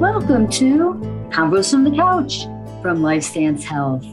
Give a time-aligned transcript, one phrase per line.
[0.00, 0.92] Welcome to
[1.30, 2.42] Convos from the Couch
[2.82, 4.04] from LifeStance Health,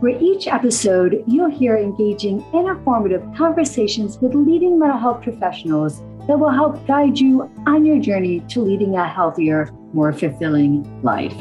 [0.00, 6.50] where each episode you'll hear engaging informative conversations with leading mental health professionals that will
[6.50, 11.32] help guide you on your journey to leading a healthier, more fulfilling life.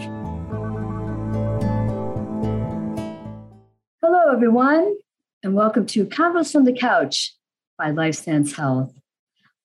[4.01, 4.95] Hello, everyone,
[5.43, 7.35] and welcome to Convos from the Couch
[7.77, 8.93] by LifeStance Health.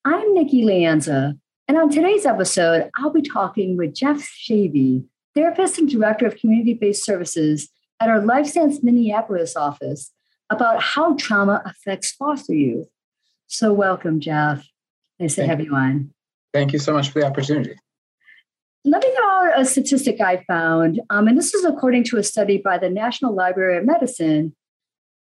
[0.04, 1.38] I'm Nikki Leanza,
[1.68, 6.74] and on today's episode, I'll be talking with Jeff Shavy, therapist and director of community
[6.74, 7.68] based services
[8.00, 10.12] at our LifeStance Minneapolis office,
[10.48, 12.86] about how trauma affects foster youth.
[13.48, 14.64] So, welcome, Jeff.
[15.18, 16.12] Nice to have you on.
[16.52, 17.74] Thank you so much for the opportunity.
[18.84, 22.22] Let me go out a statistic I found, um, and this is according to a
[22.22, 24.54] study by the National Library of Medicine.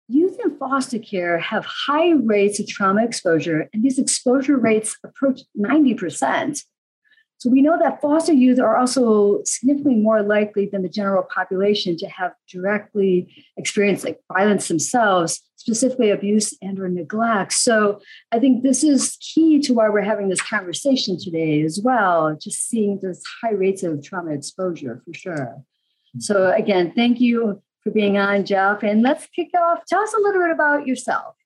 [0.08, 5.40] Youth in foster care have high rates of trauma exposure, and these exposure rates approach
[5.58, 6.62] 90%.
[7.38, 11.96] So we know that foster youth are also significantly more likely than the general population
[11.98, 17.52] to have directly experienced like violence themselves, specifically abuse and or neglect.
[17.52, 18.00] So
[18.32, 22.68] I think this is key to why we're having this conversation today as well, just
[22.68, 25.36] seeing those high rates of trauma exposure for sure.
[25.36, 26.20] Mm-hmm.
[26.20, 28.82] So again, thank you for being on, Jeff.
[28.82, 29.84] And let's kick off.
[29.86, 31.36] Tell us a little bit about yourself.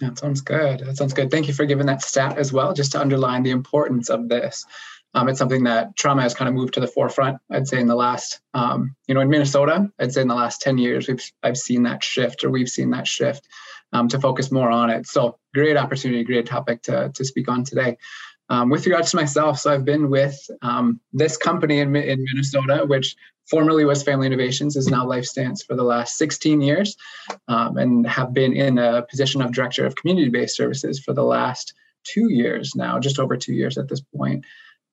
[0.00, 0.80] That sounds good.
[0.80, 1.30] That sounds good.
[1.30, 4.66] Thank you for giving that stat as well, just to underline the importance of this.
[5.14, 7.38] Um, it's something that trauma has kind of moved to the forefront.
[7.50, 10.60] I'd say in the last, um, you know, in Minnesota, I'd say in the last
[10.60, 13.46] 10 years, we've I've seen that shift, or we've seen that shift
[13.92, 15.06] um, to focus more on it.
[15.06, 17.96] So great opportunity, great topic to to speak on today.
[18.48, 22.84] Um, with regards to myself, so I've been with um, this company in, in Minnesota,
[22.86, 23.16] which
[23.50, 26.96] formerly was Family Innovations, is now LifeStance for the last 16 years,
[27.48, 31.74] um, and have been in a position of director of community-based services for the last
[32.04, 34.44] two years now, just over two years at this point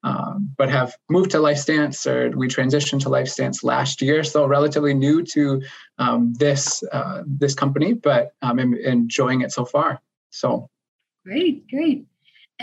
[0.03, 4.23] um, but have moved to LifeStance or we transitioned to LifeStance last year.
[4.23, 5.61] So relatively new to
[5.97, 10.01] um, this uh, this company, but I'm enjoying it so far.
[10.29, 10.69] So
[11.25, 12.05] great, great.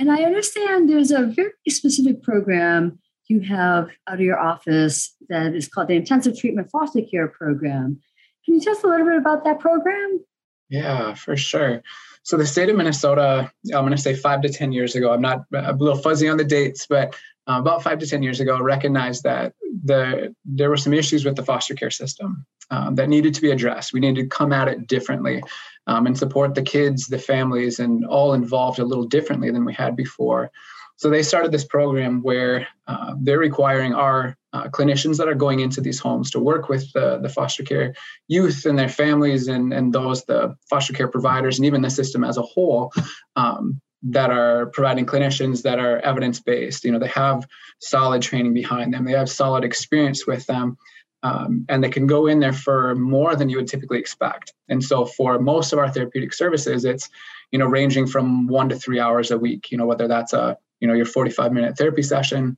[0.00, 5.54] And I understand there's a very specific program you have out of your office that
[5.54, 8.00] is called the Intensive Treatment Foster Care Program.
[8.46, 10.24] Can you tell us a little bit about that program?
[10.70, 11.82] Yeah, for sure.
[12.22, 15.20] So the state of Minnesota, I'm going to say five to 10 years ago, I'm
[15.20, 17.14] not a little fuzzy on the dates, but
[17.46, 19.52] uh, about five to 10 years ago, recognized that
[19.84, 23.50] the, there were some issues with the foster care system um, that needed to be
[23.50, 23.92] addressed.
[23.92, 25.42] We needed to come at it differently
[25.86, 29.74] um, and support the kids, the families, and all involved a little differently than we
[29.74, 30.50] had before.
[30.96, 35.60] So they started this program where uh, they're requiring our uh, clinicians that are going
[35.60, 37.94] into these homes to work with the, the foster care
[38.28, 42.22] youth and their families and, and those, the foster care providers, and even the system
[42.22, 42.92] as a whole,
[43.36, 46.84] um, that are providing clinicians that are evidence based.
[46.84, 47.46] You know, they have
[47.80, 50.76] solid training behind them, they have solid experience with them,
[51.22, 54.54] um, and they can go in there for more than you would typically expect.
[54.68, 57.08] And so, for most of our therapeutic services, it's
[57.50, 59.70] you know ranging from one to three hours a week.
[59.70, 62.56] You know, whether that's a you know your 45 minute therapy session.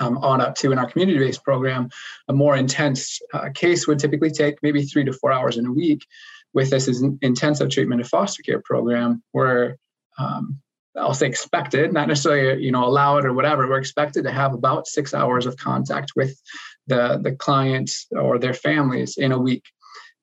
[0.00, 1.90] Um, on up to in our community based program,
[2.26, 5.72] a more intense uh, case would typically take maybe three to four hours in a
[5.72, 6.06] week.
[6.54, 9.76] With this is intensive treatment and foster care program, where
[10.18, 10.62] um,
[10.96, 13.68] I'll say expected, not necessarily you know allowed or whatever.
[13.68, 16.40] We're expected to have about six hours of contact with
[16.86, 19.64] the the clients or their families in a week.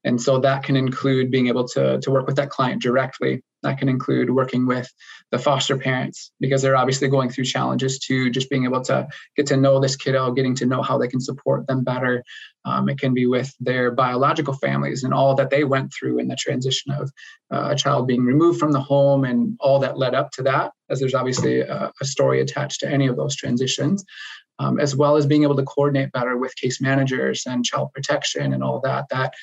[0.05, 3.43] And so that can include being able to, to work with that client directly.
[3.63, 4.89] That can include working with
[5.31, 9.47] the foster parents because they're obviously going through challenges to just being able to get
[9.47, 12.23] to know this kiddo, getting to know how they can support them better.
[12.63, 16.29] Um, it can be with their biological families and all that they went through in
[16.29, 17.11] the transition of
[17.51, 20.71] uh, a child being removed from the home and all that led up to that,
[20.89, 24.05] as there's obviously a, a story attached to any of those transitions.
[24.61, 28.51] Um, as well as being able to coordinate better with case managers and child protection
[28.51, 29.33] and all that that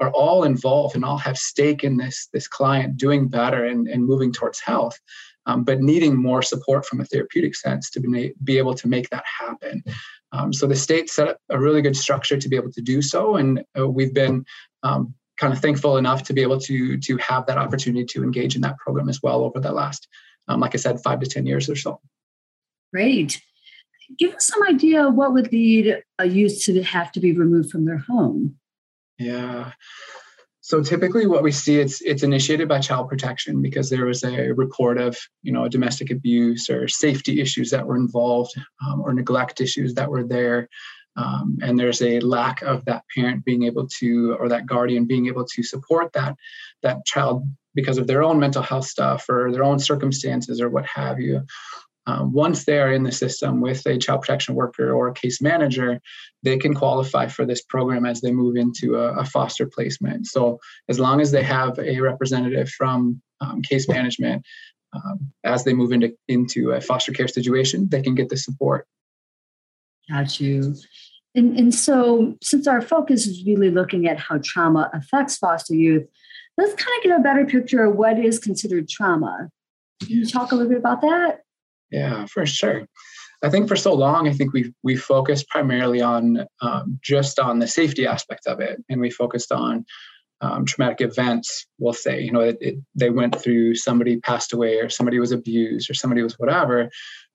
[0.00, 4.04] are all involved and all have stake in this this client doing better and, and
[4.04, 4.98] moving towards health
[5.46, 9.10] um, but needing more support from a therapeutic sense to be, be able to make
[9.10, 9.82] that happen.
[10.30, 13.02] Um, so the state set up a really good structure to be able to do
[13.02, 14.44] so and uh, we've been
[14.82, 18.54] um, kind of thankful enough to be able to to have that opportunity to engage
[18.54, 20.08] in that program as well over the last
[20.48, 22.00] um, like i said five to ten years or so.
[22.92, 23.40] Great
[24.18, 27.70] give us some idea of what would lead a youth to have to be removed
[27.70, 28.56] from their home
[29.22, 29.72] yeah.
[30.60, 34.52] So typically what we see it's it's initiated by child protection because there was a
[34.52, 38.54] report of you know domestic abuse or safety issues that were involved
[38.84, 40.68] um, or neglect issues that were there.
[41.14, 45.26] Um, and there's a lack of that parent being able to or that guardian being
[45.26, 46.36] able to support that
[46.82, 47.44] that child
[47.74, 51.42] because of their own mental health stuff or their own circumstances or what have you
[52.06, 55.40] um, once they are in the system with a child protection worker or a case
[55.40, 56.00] manager,
[56.42, 60.26] they can qualify for this program as they move into a, a foster placement.
[60.26, 60.58] So,
[60.88, 64.44] as long as they have a representative from um, case management,
[64.92, 68.86] um, as they move into, into a foster care situation, they can get the support.
[70.10, 70.74] Got you.
[71.34, 76.06] And, and so, since our focus is really looking at how trauma affects foster youth,
[76.58, 79.48] let's kind of get a better picture of what is considered trauma.
[80.00, 81.42] Can you talk a little bit about that?
[81.92, 82.88] Yeah, for sure.
[83.44, 87.58] I think for so long, I think we we focused primarily on um, just on
[87.58, 89.84] the safety aspect of it, and we focused on
[90.40, 91.66] um, traumatic events.
[91.78, 95.32] We'll say, you know, it, it, they went through somebody passed away, or somebody was
[95.32, 96.88] abused, or somebody was whatever,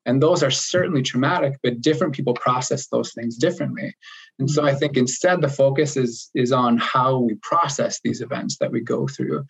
[0.06, 1.58] and those are certainly traumatic.
[1.62, 3.94] But different people process those things differently,
[4.40, 8.58] and so I think instead the focus is is on how we process these events
[8.60, 9.46] that we go through,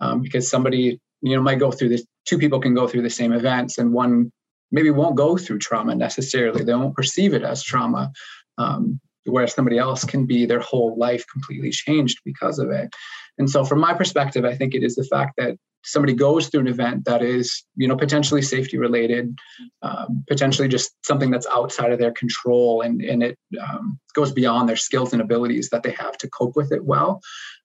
[0.00, 2.04] um, because somebody you know might go through this.
[2.26, 4.30] Two people can go through the same events, and one
[4.72, 6.64] maybe won't go through trauma necessarily.
[6.64, 8.10] They won't perceive it as trauma.
[8.58, 12.92] Um, whereas somebody else can be their whole life completely changed because of it.
[13.38, 16.60] And so, from my perspective, I think it is the fact that somebody goes through
[16.60, 19.36] an event that is, you know, potentially safety related,
[19.82, 24.68] um, potentially just something that's outside of their control, and and it um, goes beyond
[24.68, 27.20] their skills and abilities that they have to cope with it well.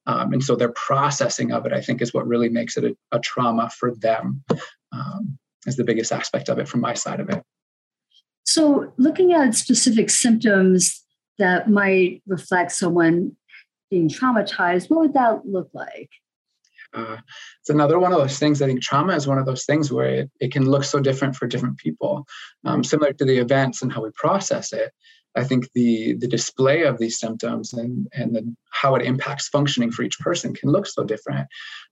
[0.06, 2.96] Um, and so their processing of it, I think, is what really makes it a,
[3.12, 4.44] a trauma for them.
[5.68, 7.44] Is the biggest aspect of it from my side of it.
[8.46, 11.04] So, looking at specific symptoms
[11.38, 13.36] that might reflect someone
[13.92, 16.10] being traumatized, what would that look like?
[16.94, 17.18] Uh,
[17.60, 18.62] it's another one of those things.
[18.62, 21.36] I think trauma is one of those things where it, it can look so different
[21.36, 22.26] for different people,
[22.66, 24.92] um, similar to the events and how we process it.
[25.38, 29.92] I think the the display of these symptoms and and the, how it impacts functioning
[29.92, 31.48] for each person can look so different.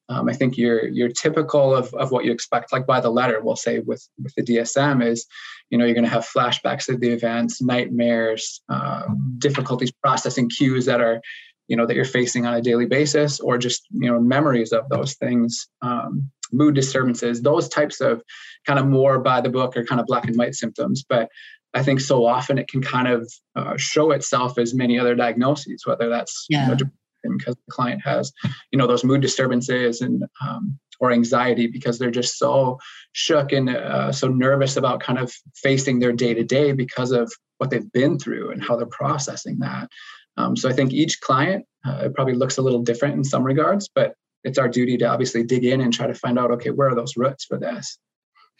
[0.09, 3.39] Um, I think you're you're typical of, of what you expect, like by the letter,
[3.41, 5.25] we'll say with with the DSM is,
[5.69, 10.85] you know, you're going to have flashbacks of the events, nightmares, um, difficulties processing cues
[10.85, 11.21] that are,
[11.67, 14.89] you know, that you're facing on a daily basis, or just you know memories of
[14.89, 18.21] those things, um, mood disturbances, those types of
[18.65, 21.03] kind of more by the book or kind of black and white symptoms.
[21.07, 21.29] But
[21.75, 25.85] I think so often it can kind of uh, show itself as many other diagnoses,
[25.85, 26.69] whether that's yeah.
[26.69, 28.31] you know, because the client has,
[28.71, 32.79] you know, those mood disturbances and um, or anxiety because they're just so
[33.11, 37.31] shook and uh, so nervous about kind of facing their day to day because of
[37.57, 39.89] what they've been through and how they're processing that.
[40.37, 43.89] Um, so I think each client uh, probably looks a little different in some regards,
[43.93, 46.89] but it's our duty to obviously dig in and try to find out, okay, where
[46.89, 47.97] are those roots for this?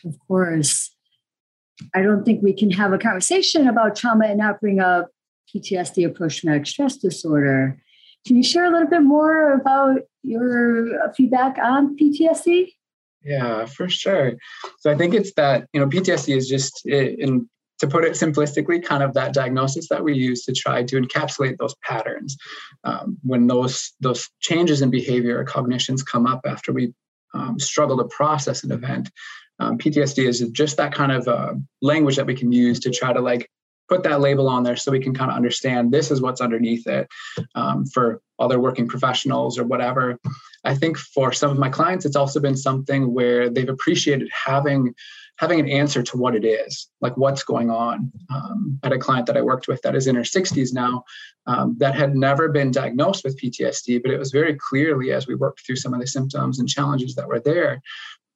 [0.04, 0.95] Of course.
[1.94, 5.10] I don't think we can have a conversation about trauma and not bring up
[5.54, 7.82] PTSD or post traumatic stress disorder.
[8.26, 12.72] Can you share a little bit more about your feedback on PTSD?
[13.24, 14.34] Yeah, for sure.
[14.80, 17.50] So I think it's that, you know, PTSD is just, in,
[17.80, 21.58] to put it simplistically, kind of that diagnosis that we use to try to encapsulate
[21.58, 22.38] those patterns.
[22.84, 26.94] Um, when those those changes in behavior or cognitions come up after we
[27.34, 29.10] um, struggle to process an event,
[29.60, 33.14] um, PTSD is just that kind of uh, language that we can use to try
[33.14, 33.50] to like
[33.88, 36.88] put that label on there so we can kind of understand this is what's underneath
[36.88, 37.08] it
[37.54, 40.20] um, for other working professionals or whatever.
[40.64, 44.94] I think for some of my clients, it's also been something where they've appreciated having
[45.38, 48.10] having an answer to what it is, like what's going on.
[48.34, 51.04] Um, I had a client that I worked with that is in her 60s now
[51.46, 55.36] um, that had never been diagnosed with PTSD, but it was very clearly as we
[55.36, 57.82] worked through some of the symptoms and challenges that were there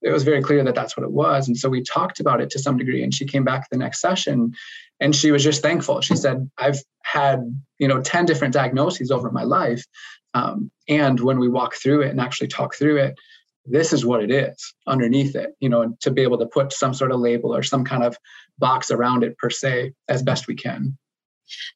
[0.02, 1.48] it was very clear that that's what it was.
[1.48, 3.04] And so we talked about it to some degree.
[3.04, 4.54] And she came back the next session
[5.00, 6.02] and she was just thankful.
[6.02, 7.42] She said, I've had,
[7.80, 9.84] you know, 10 different diagnoses over my life.
[10.34, 13.16] Um, and when we walk through it and actually talk through it,
[13.66, 16.94] this is what it is underneath it, you know, to be able to put some
[16.94, 18.18] sort of label or some kind of
[18.58, 20.98] box around it per se as best we can.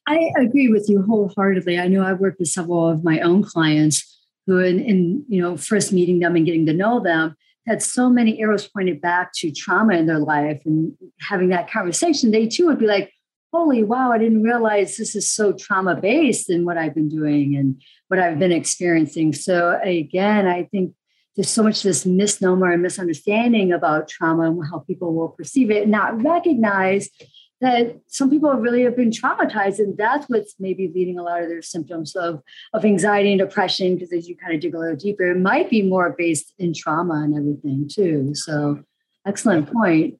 [0.06, 1.78] I agree with you wholeheartedly.
[1.78, 4.10] I know I've worked with several of my own clients
[4.46, 7.36] who in, in you know first meeting them and getting to know them
[7.66, 12.30] had so many arrows pointed back to trauma in their life and having that conversation,
[12.30, 13.12] they too would be like,
[13.52, 17.56] holy wow, I didn't realize this is so trauma based in what I've been doing
[17.56, 19.32] and what I've been experiencing.
[19.32, 20.92] So again, I think
[21.36, 25.88] there's so much this misnomer and misunderstanding about trauma and how people will perceive it
[25.88, 27.08] not recognize
[27.64, 31.48] that some people really have been traumatized and that's what's maybe leading a lot of
[31.48, 32.42] their symptoms of,
[32.72, 35.70] of anxiety and depression because as you kind of dig a little deeper it might
[35.70, 38.34] be more based in trauma and everything too.
[38.34, 38.82] So
[39.26, 40.18] excellent point.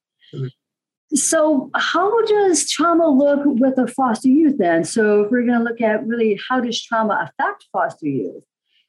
[1.14, 4.82] So how does trauma look with a foster youth then?
[4.84, 8.42] So if we're going to look at really how does trauma affect foster youth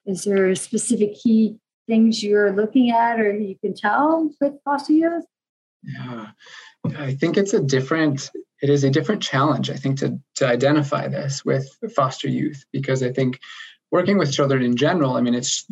[0.06, 1.58] is there specific key
[1.88, 5.26] things you're looking at or you can tell with foster youth?
[5.84, 6.28] Yeah.
[6.98, 8.30] I think it's a different
[8.62, 13.04] it is a different challenge i think to to identify this with foster youth because
[13.04, 13.40] i think
[13.92, 15.66] working with children in general i mean it's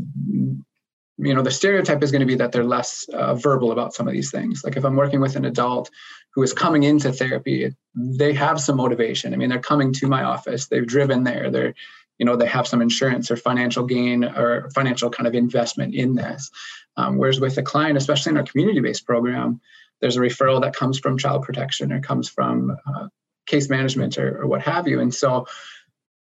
[1.18, 4.08] you know the stereotype is going to be that they're less uh, verbal about some
[4.08, 4.63] of these things.
[4.63, 5.90] Like if i'm working with an adult
[6.34, 9.34] who is coming into therapy they have some motivation.
[9.34, 11.74] I mean they're coming to my office they've driven there they're
[12.18, 16.16] you know they have some insurance or financial gain or financial kind of investment in
[16.16, 16.50] this.
[16.96, 19.62] Um, whereas with a client especially in our community-based program
[20.03, 23.07] there's a referral that comes from child protection or comes from uh,
[23.48, 25.48] case management or, or what have you and so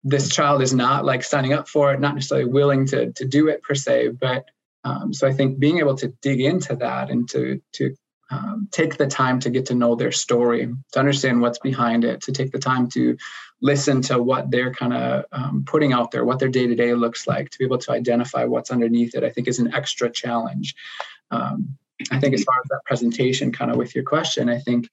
[0.05, 3.49] this child is not like signing up for it not necessarily willing to, to do
[3.49, 4.47] it per se but
[4.85, 7.95] um, so I think being able to dig into that and to to
[8.31, 12.21] um, take the time to get to know their story, to understand what's behind it,
[12.23, 13.17] to take the time to
[13.63, 16.93] listen to what they're kind of um, putting out there, what their day to day
[16.93, 20.11] looks like, to be able to identify what's underneath it, I think is an extra
[20.11, 20.75] challenge.
[21.31, 21.79] Um,
[22.11, 24.89] I think as far as that presentation, kind of with your question, I think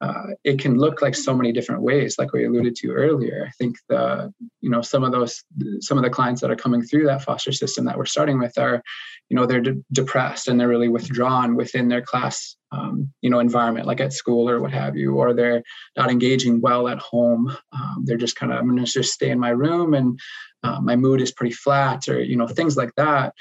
[0.00, 3.46] uh, it can look like so many different ways like we alluded to earlier.
[3.48, 5.42] I think the you know some of those
[5.80, 8.58] some of the clients that are coming through that foster system that we're starting with
[8.58, 8.82] are
[9.28, 13.38] you know they're de- depressed and they're really withdrawn within their class um, you know
[13.38, 15.62] environment like at school or what have you or they're
[15.96, 17.56] not engaging well at home.
[17.72, 20.18] Um, they're just kind of i'm to just stay in my room and
[20.64, 23.32] uh, my mood is pretty flat or you know things like that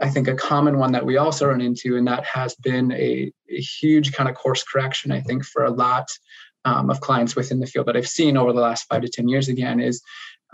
[0.00, 3.32] I think a common one that we also run into, and that has been a,
[3.50, 6.08] a huge kind of course correction, I think, for a lot
[6.64, 9.28] um, of clients within the field that I've seen over the last five to 10
[9.28, 10.02] years again, is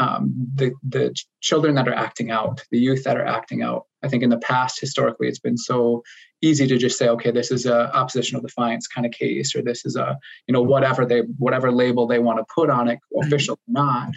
[0.01, 3.85] um, the, the children that are acting out, the youth that are acting out.
[4.03, 6.03] I think in the past, historically, it's been so
[6.43, 9.85] easy to just say, okay, this is a oppositional defiance kind of case, or this
[9.85, 13.55] is a, you know, whatever they, whatever label they want to put on it, official
[13.55, 14.09] or not.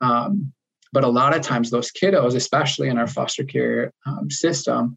[0.00, 0.52] Um,
[0.92, 4.94] but a lot of times, those kiddos, especially in our foster care um, system,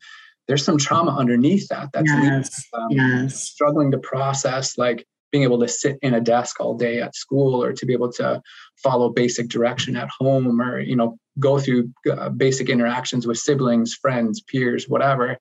[0.47, 3.39] there's some trauma underneath that that's yes, um, yes.
[3.39, 7.61] struggling to process, like being able to sit in a desk all day at school
[7.61, 8.41] or to be able to
[8.81, 13.93] follow basic direction at home or you know go through uh, basic interactions with siblings
[13.95, 15.37] friends peers whatever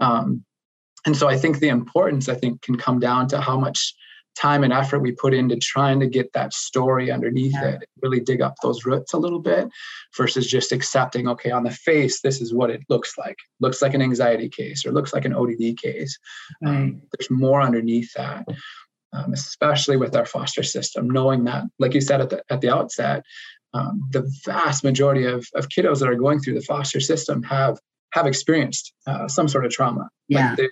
[0.00, 0.44] um,
[1.06, 3.94] and so i think the importance i think can come down to how much
[4.36, 7.70] time and effort we put into trying to get that story underneath yeah.
[7.70, 9.68] it, really dig up those roots a little bit
[10.16, 13.36] versus just accepting, okay, on the face, this is what it looks like.
[13.60, 16.18] Looks like an anxiety case or looks like an ODD case.
[16.64, 16.82] Um, right.
[16.82, 18.46] Um, there's more underneath that.
[19.12, 22.68] Um, especially with our foster system, knowing that, like you said at the, at the
[22.68, 23.22] outset,
[23.72, 27.78] um, the vast majority of, of kiddos that are going through the foster system have
[28.12, 30.08] have experienced uh, some sort of trauma.
[30.28, 30.50] Yeah.
[30.50, 30.68] Like they,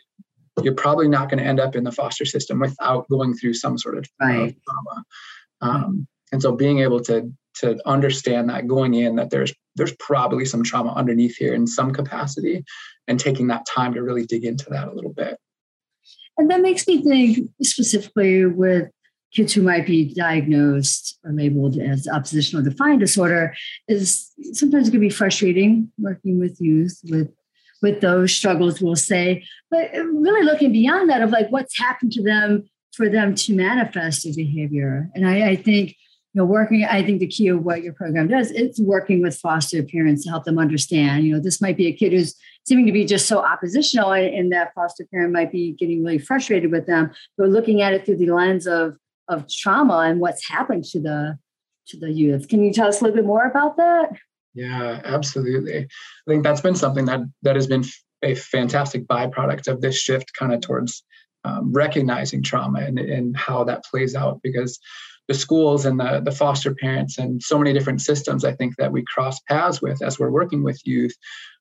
[0.62, 3.76] you're probably not going to end up in the foster system without going through some
[3.76, 4.56] sort of right.
[4.64, 5.04] trauma.
[5.60, 10.44] Um, and so being able to to understand that going in that there's there's probably
[10.44, 12.64] some trauma underneath here in some capacity
[13.06, 15.38] and taking that time to really dig into that a little bit.
[16.36, 18.90] And that makes me think specifically with
[19.32, 23.54] kids who might be diagnosed or labeled as oppositional defiant disorder
[23.88, 27.28] is sometimes it can be frustrating working with youth with
[27.84, 32.10] with those struggles, we'll say, but uh, really looking beyond that of like what's happened
[32.12, 32.64] to them
[32.96, 35.10] for them to manifest a behavior.
[35.14, 38.28] And I, I think, you know, working, I think the key of what your program
[38.28, 41.86] does, it's working with foster parents to help them understand, you know, this might be
[41.86, 42.34] a kid who's
[42.66, 46.72] seeming to be just so oppositional and, that foster parent might be getting really frustrated
[46.72, 48.96] with them, but looking at it through the lens of
[49.28, 51.38] of trauma and what's happened to the
[51.88, 52.48] to the youth.
[52.48, 54.18] Can you tell us a little bit more about that?
[54.54, 55.78] Yeah, absolutely.
[55.80, 55.86] I
[56.28, 57.84] think that's been something that that has been
[58.22, 61.02] a fantastic byproduct of this shift, kind of towards
[61.44, 64.40] um, recognizing trauma and, and how that plays out.
[64.42, 64.78] Because
[65.26, 68.92] the schools and the the foster parents and so many different systems, I think that
[68.92, 71.14] we cross paths with as we're working with youth,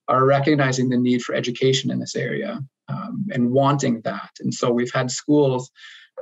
[0.07, 2.59] are recognizing the need for education in this area
[2.89, 4.29] um, and wanting that.
[4.39, 5.71] And so we've had schools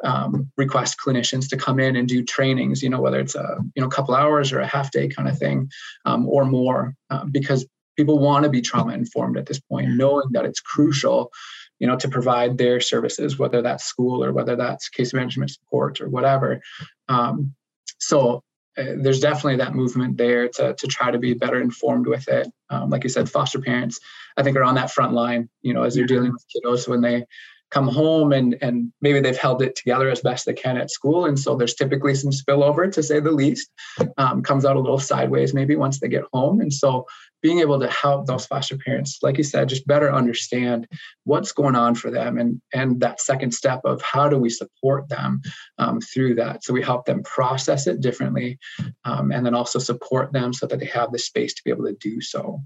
[0.03, 3.81] um, request clinicians to come in and do trainings, you know, whether it's a you
[3.81, 5.70] know couple hours or a half day kind of thing,
[6.05, 7.65] um, or more, uh, because
[7.98, 11.31] people want to be trauma informed at this point, knowing that it's crucial,
[11.79, 16.01] you know, to provide their services, whether that's school or whether that's case management support
[16.01, 16.62] or whatever.
[17.10, 17.53] Um,
[18.00, 18.43] so
[18.77, 22.48] uh, there's definitely that movement there to, to try to be better informed with it.
[22.70, 24.00] Um, like you said, foster parents,
[24.38, 27.01] I think, are on that front line, you know, as they're dealing with kiddos when
[27.01, 27.25] they
[27.72, 31.25] come home and and maybe they've held it together as best they can at school.
[31.25, 33.72] And so there's typically some spillover to say the least
[34.18, 36.60] um, comes out a little sideways maybe once they get home.
[36.62, 37.06] And so
[37.42, 40.88] being able to help those foster parents like you said just better understand
[41.24, 45.10] what's going on for them and and that second step of how do we support
[45.10, 45.42] them
[45.80, 46.63] um, through that.
[46.63, 48.60] So we help them process it differently
[49.06, 51.86] um, and then also support them so that they have the space to be able
[51.86, 52.62] to do so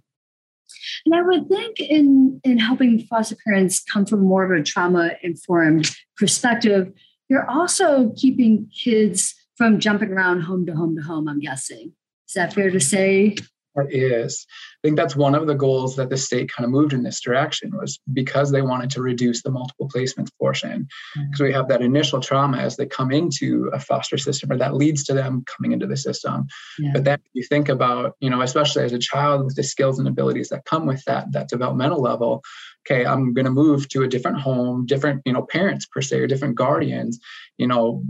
[1.06, 5.12] and I would think in in helping foster parents come from more of a trauma
[5.22, 6.92] informed perspective,
[7.30, 11.94] you're also keeping kids from jumping around home to home to home, I'm guessing.
[12.28, 13.36] Is that fair to say?
[13.78, 14.46] It is.
[14.50, 17.20] I think that's one of the goals that the state kind of moved in this
[17.20, 20.88] direction was because they wanted to reduce the multiple placements portion.
[21.16, 21.44] Because mm-hmm.
[21.44, 25.04] we have that initial trauma as they come into a foster system or that leads
[25.06, 26.48] to them coming into the system.
[26.80, 26.92] Yeah.
[26.94, 30.08] But then you think about, you know, especially as a child with the skills and
[30.08, 32.42] abilities that come with that, that developmental level,
[32.86, 36.20] okay, I'm going to move to a different home, different, you know, parents per se,
[36.20, 37.20] or different guardians,
[37.58, 38.04] you know,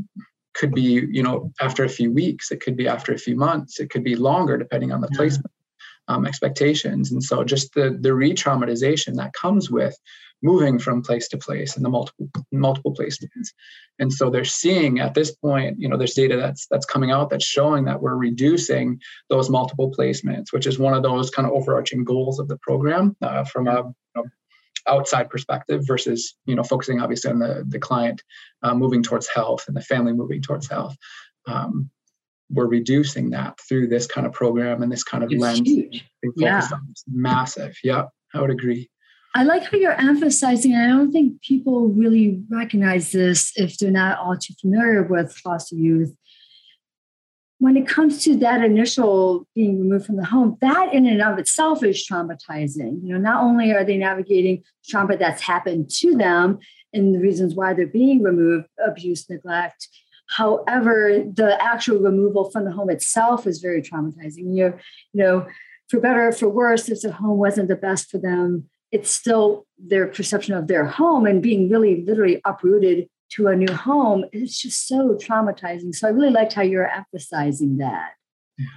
[0.56, 3.80] could be you know after a few weeks it could be after a few months
[3.80, 5.18] it could be longer depending on the yeah.
[5.18, 5.52] placement
[6.08, 9.98] um, expectations and so just the the re-traumatization that comes with
[10.44, 13.50] moving from place to place and the multiple multiple placements
[14.00, 17.30] and so they're seeing at this point you know there's data that's that's coming out
[17.30, 21.54] that's showing that we're reducing those multiple placements which is one of those kind of
[21.54, 24.24] overarching goals of the program uh, from a you know,
[24.88, 28.22] outside perspective versus you know focusing obviously on the the client
[28.64, 30.96] uh, moving towards health and the family moving towards health
[31.48, 31.90] um,
[32.52, 36.06] we're reducing that through this kind of program and this kind of it's lens huge.
[36.36, 36.68] yeah.
[37.08, 38.90] massive yeah i would agree
[39.38, 44.18] I like how you're emphasizing, I don't think people really recognize this if they're not
[44.18, 46.16] all too familiar with foster youth,
[47.60, 51.40] when it comes to that initial being removed from the home, that in and of
[51.40, 53.02] itself is traumatizing.
[53.02, 56.60] You know, not only are they navigating trauma that's happened to them
[56.92, 59.88] and the reasons why they're being removed, abuse, neglect.
[60.28, 64.56] However, the actual removal from the home itself is very traumatizing.
[64.56, 64.80] You're,
[65.14, 65.48] you know,
[65.88, 69.66] for better or for worse, if the home wasn't the best for them, it's still
[69.78, 74.62] their perception of their home and being really literally uprooted to a new home it's
[74.62, 75.94] just so traumatizing.
[75.94, 78.12] So i really liked how you're emphasizing that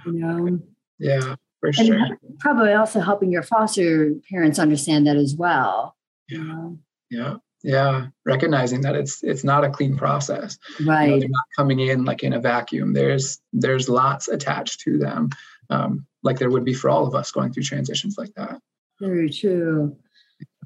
[0.05, 0.59] you know?
[0.97, 1.95] Yeah for sure.
[1.95, 5.95] and probably also helping your foster parents understand that as well
[6.29, 6.37] yeah.
[6.37, 6.79] you know?
[7.09, 10.57] yeah yeah recognizing that it's it's not a clean process.
[10.85, 12.93] Right you know, they're not coming in like in a vacuum.
[12.93, 15.29] There's there's lots attached to them
[15.69, 18.59] um, like there would be for all of us going through transitions like that.
[18.99, 19.95] Very true.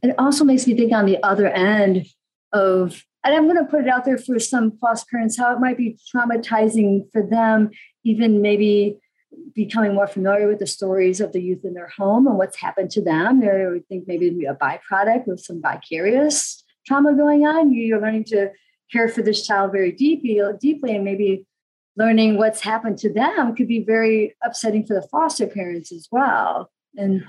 [0.02, 2.08] It also makes me think on the other end
[2.52, 5.60] of and I'm going to put it out there for some foster parents how it
[5.60, 7.70] might be traumatizing for them,
[8.04, 8.98] even maybe
[9.56, 12.92] becoming more familiar with the stories of the youth in their home and what's happened
[12.92, 13.40] to them.
[13.40, 17.74] They would think maybe a byproduct with some vicarious trauma going on.
[17.74, 18.52] You're learning to
[18.92, 21.46] care for this child very deeply, deeply, and maybe
[21.96, 26.72] learning what's happened to them could be very upsetting for the foster parents as well.
[26.96, 27.24] And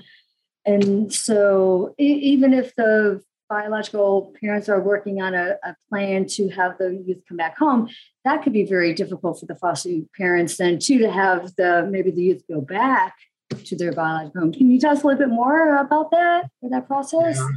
[0.65, 6.77] and so even if the biological parents are working on a, a, plan to have
[6.77, 7.89] the youth come back home,
[8.23, 12.11] that could be very difficult for the foster parents then too to have the maybe
[12.11, 13.15] the youth go back
[13.65, 14.53] to their biological home.
[14.53, 17.37] Can you tell us a little bit more about that or that process?
[17.37, 17.47] Yeah.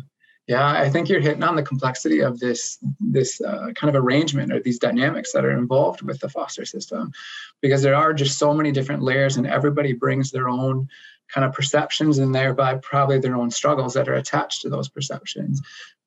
[0.48, 4.50] Yeah, I think you're hitting on the complexity of this this uh, kind of arrangement
[4.50, 7.12] or these dynamics that are involved with the foster system,
[7.60, 10.88] because there are just so many different layers, and everybody brings their own
[11.32, 15.60] kind of perceptions and thereby probably their own struggles that are attached to those perceptions.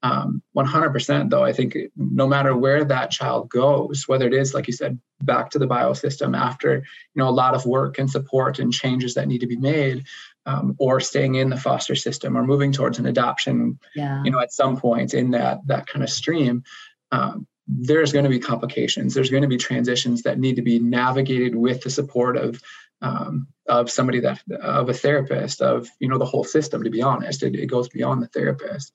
[0.03, 4.67] Um, 100% though, I think no matter where that child goes, whether it is, like
[4.67, 6.83] you said, back to the biosystem after, you
[7.15, 10.05] know, a lot of work and support and changes that need to be made,
[10.47, 14.23] um, or staying in the foster system or moving towards an adoption, yeah.
[14.23, 16.63] you know, at some point in that, that kind of stream,
[17.11, 19.13] um, there's going to be complications.
[19.13, 22.61] There's going to be transitions that need to be navigated with the support of
[23.01, 27.01] um, of somebody that of a therapist of you know the whole system to be
[27.01, 27.43] honest.
[27.43, 28.91] It, it goes beyond the therapist.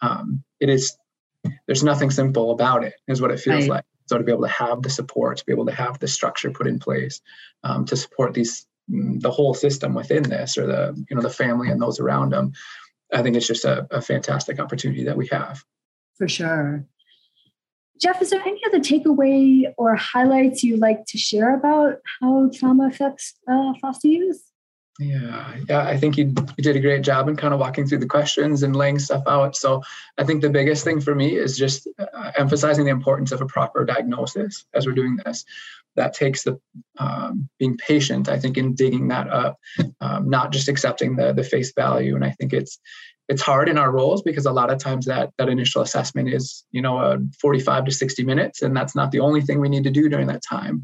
[0.00, 0.96] Um, it is
[1.66, 3.70] there's nothing simple about it is what it feels right.
[3.70, 3.84] like.
[4.06, 6.50] So to be able to have the support to be able to have the structure
[6.50, 7.20] put in place
[7.62, 11.30] um, to support these mm, the whole system within this or the you know the
[11.30, 12.52] family and those around them
[13.12, 15.62] i think it's just a, a fantastic opportunity that we have.
[16.16, 16.84] For sure
[18.00, 22.86] Jeff, is there any other takeaway or highlights you'd like to share about how trauma
[22.86, 24.42] affects uh, foster youth?
[24.98, 27.98] Yeah, yeah, I think you, you did a great job in kind of walking through
[27.98, 29.56] the questions and laying stuff out.
[29.56, 29.82] So
[30.18, 33.46] I think the biggest thing for me is just uh, emphasizing the importance of a
[33.46, 35.44] proper diagnosis as we're doing this.
[35.96, 36.60] That takes the
[36.98, 39.58] um, being patient, I think, in digging that up,
[40.00, 42.14] um, not just accepting the the face value.
[42.14, 42.78] And I think it's
[43.30, 46.64] it's hard in our roles because a lot of times that that initial assessment is
[46.72, 49.84] you know a 45 to 60 minutes and that's not the only thing we need
[49.84, 50.82] to do during that time.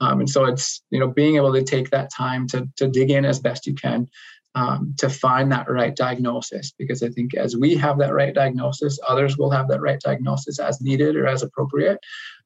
[0.00, 3.10] Um, and so it's you know being able to take that time to to dig
[3.10, 4.06] in as best you can
[4.54, 8.98] um, to find that right diagnosis because i think as we have that right diagnosis
[9.06, 11.98] others will have that right diagnosis as needed or as appropriate.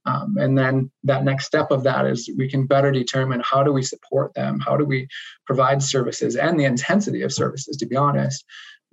[0.04, 3.72] Um, and then that next step of that is we can better determine how do
[3.72, 4.58] we support them?
[4.58, 5.06] How do we
[5.46, 8.44] provide services and the intensity of services to be honest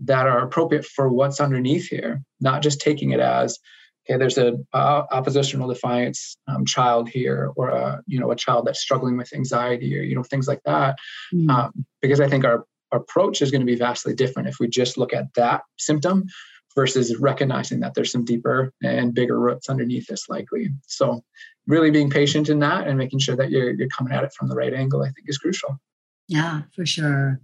[0.06, 3.60] that are appropriate for what's underneath here, not just taking it as,
[4.10, 8.66] okay, there's a uh, oppositional defiance um, child here, or a you know a child
[8.66, 10.98] that's struggling with anxiety, or you know things like that.
[11.34, 11.50] Mm.
[11.50, 14.68] Um, because I think our, our approach is going to be vastly different if we
[14.68, 16.26] just look at that symptom
[16.76, 20.70] versus recognizing that there's some deeper and bigger roots underneath this likely.
[20.88, 21.24] So
[21.68, 24.48] really being patient in that and making sure that you're you're coming at it from
[24.48, 25.80] the right angle, I think is crucial.
[26.28, 27.42] Yeah, for sure.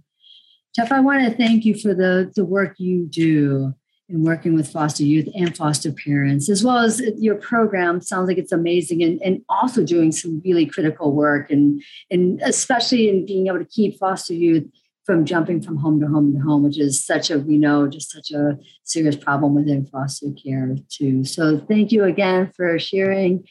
[0.76, 3.72] Jeff, I want to thank you for the the work you do
[4.10, 8.02] in working with foster youth and foster parents, as well as your program.
[8.02, 13.08] Sounds like it's amazing, and, and also doing some really critical work, and and especially
[13.08, 14.64] in being able to keep foster youth
[15.06, 18.12] from jumping from home to home to home, which is such a we know just
[18.12, 21.24] such a serious problem within foster care too.
[21.24, 23.48] So thank you again for sharing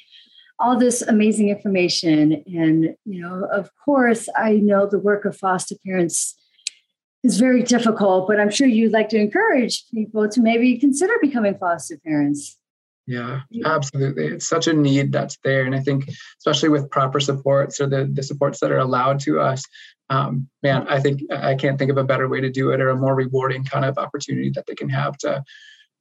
[0.60, 5.74] all this amazing information, and you know, of course, I know the work of foster
[5.84, 6.36] parents
[7.26, 11.58] is very difficult, but I'm sure you'd like to encourage people to maybe consider becoming
[11.58, 12.58] foster parents.
[13.08, 14.28] Yeah, absolutely.
[14.28, 15.66] It's such a need that's there.
[15.66, 16.10] And I think,
[16.40, 19.64] especially with proper supports or the, the supports that are allowed to us,
[20.10, 22.90] um, man, I think I can't think of a better way to do it or
[22.90, 25.44] a more rewarding kind of opportunity that they can have to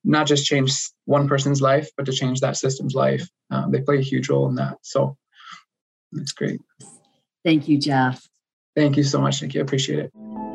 [0.03, 0.75] not just change
[1.07, 3.29] one person's life, but to change that system's life.
[3.51, 4.79] Um, they play a huge role in that.
[4.83, 5.17] So
[6.13, 6.61] that's great.
[7.45, 8.27] Thank you, Jeff.
[8.77, 9.59] Thank you so much, Nikki.
[9.59, 10.54] I appreciate it.